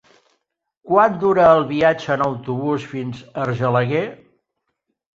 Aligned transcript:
Quant 0.91 1.19
dura 1.25 1.45
el 1.59 1.61
viatge 1.73 2.11
en 2.17 2.25
autobús 2.31 2.91
fins 2.97 3.23
a 3.31 3.39
Argelaguer? 3.47 4.07